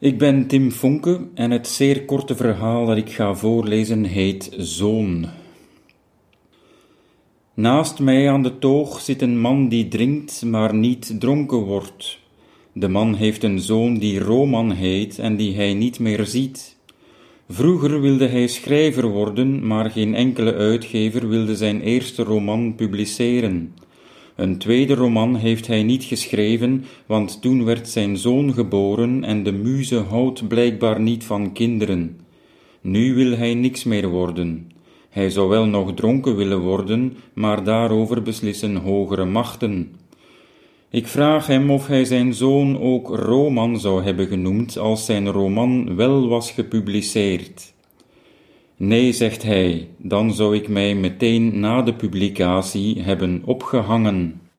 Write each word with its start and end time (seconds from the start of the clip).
Ik 0.00 0.18
ben 0.18 0.46
Tim 0.46 0.70
Fonke 0.70 1.20
en 1.34 1.50
het 1.50 1.68
zeer 1.68 2.04
korte 2.04 2.36
verhaal 2.36 2.86
dat 2.86 2.96
ik 2.96 3.10
ga 3.10 3.34
voorlezen 3.34 4.04
heet 4.04 4.50
Zoon. 4.56 5.26
Naast 7.54 7.98
mij 7.98 8.30
aan 8.30 8.42
de 8.42 8.58
toog 8.58 9.00
zit 9.00 9.22
een 9.22 9.40
man 9.40 9.68
die 9.68 9.88
drinkt, 9.88 10.44
maar 10.44 10.74
niet 10.74 11.14
dronken 11.20 11.58
wordt. 11.58 12.18
De 12.72 12.88
man 12.88 13.14
heeft 13.14 13.42
een 13.42 13.60
zoon 13.60 13.98
die 13.98 14.18
Roman 14.18 14.70
heet 14.70 15.18
en 15.18 15.36
die 15.36 15.54
hij 15.54 15.74
niet 15.74 15.98
meer 15.98 16.26
ziet. 16.26 16.76
Vroeger 17.48 18.00
wilde 18.00 18.26
hij 18.26 18.46
schrijver 18.46 19.08
worden, 19.08 19.66
maar 19.66 19.90
geen 19.90 20.14
enkele 20.14 20.54
uitgever 20.54 21.28
wilde 21.28 21.56
zijn 21.56 21.80
eerste 21.80 22.22
roman 22.22 22.74
publiceren. 22.74 23.74
Een 24.38 24.58
tweede 24.58 24.94
roman 24.94 25.36
heeft 25.36 25.66
hij 25.66 25.82
niet 25.82 26.04
geschreven, 26.04 26.84
want 27.06 27.42
toen 27.42 27.64
werd 27.64 27.88
zijn 27.88 28.16
zoon 28.16 28.52
geboren 28.52 29.24
en 29.24 29.42
de 29.42 29.52
muze 29.52 29.96
houdt 29.96 30.48
blijkbaar 30.48 31.00
niet 31.00 31.24
van 31.24 31.52
kinderen. 31.52 32.20
Nu 32.80 33.14
wil 33.14 33.36
hij 33.36 33.54
niks 33.54 33.84
meer 33.84 34.08
worden. 34.08 34.70
Hij 35.08 35.30
zou 35.30 35.48
wel 35.48 35.66
nog 35.66 35.94
dronken 35.94 36.36
willen 36.36 36.60
worden, 36.60 37.16
maar 37.32 37.64
daarover 37.64 38.22
beslissen 38.22 38.76
hogere 38.76 39.24
machten. 39.24 39.92
Ik 40.90 41.06
vraag 41.06 41.46
hem 41.46 41.70
of 41.70 41.86
hij 41.86 42.04
zijn 42.04 42.34
zoon 42.34 42.80
ook 42.80 43.08
Roman 43.08 43.80
zou 43.80 44.02
hebben 44.02 44.26
genoemd 44.26 44.78
als 44.78 45.04
zijn 45.04 45.28
roman 45.28 45.96
wel 45.96 46.28
was 46.28 46.50
gepubliceerd. 46.50 47.72
Nee, 48.80 49.12
zegt 49.12 49.42
hij, 49.42 49.88
dan 49.96 50.34
zou 50.34 50.56
ik 50.56 50.68
mij 50.68 50.94
meteen 50.94 51.60
na 51.60 51.82
de 51.82 51.94
publicatie 51.94 53.02
hebben 53.02 53.42
opgehangen. 53.44 54.40